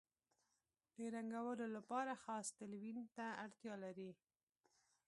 [0.95, 4.11] د رنګولو لپاره خاص تلوین ته اړتیا لري.